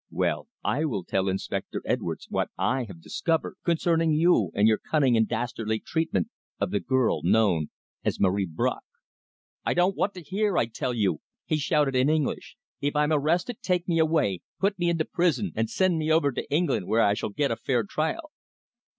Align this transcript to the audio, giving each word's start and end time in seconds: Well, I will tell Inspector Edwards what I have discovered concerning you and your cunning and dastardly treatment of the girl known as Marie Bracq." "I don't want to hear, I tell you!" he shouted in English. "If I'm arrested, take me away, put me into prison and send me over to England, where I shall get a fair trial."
Well, 0.09 0.47
I 0.63 0.85
will 0.85 1.03
tell 1.03 1.27
Inspector 1.29 1.79
Edwards 1.85 2.25
what 2.31 2.49
I 2.57 2.85
have 2.85 3.03
discovered 3.03 3.57
concerning 3.63 4.13
you 4.13 4.49
and 4.55 4.67
your 4.67 4.79
cunning 4.79 5.15
and 5.15 5.27
dastardly 5.27 5.77
treatment 5.79 6.29
of 6.59 6.71
the 6.71 6.79
girl 6.79 7.21
known 7.21 7.69
as 8.03 8.19
Marie 8.19 8.47
Bracq." 8.47 8.81
"I 9.63 9.75
don't 9.75 9.95
want 9.95 10.15
to 10.15 10.23
hear, 10.23 10.57
I 10.57 10.65
tell 10.65 10.95
you!" 10.95 11.21
he 11.45 11.57
shouted 11.57 11.95
in 11.95 12.09
English. 12.09 12.57
"If 12.81 12.95
I'm 12.95 13.13
arrested, 13.13 13.57
take 13.61 13.87
me 13.87 13.99
away, 13.99 14.41
put 14.59 14.79
me 14.79 14.89
into 14.89 15.05
prison 15.05 15.51
and 15.55 15.69
send 15.69 15.99
me 15.99 16.11
over 16.11 16.31
to 16.31 16.49
England, 16.51 16.87
where 16.87 17.03
I 17.03 17.13
shall 17.13 17.29
get 17.29 17.51
a 17.51 17.55
fair 17.55 17.83
trial." 17.83 18.31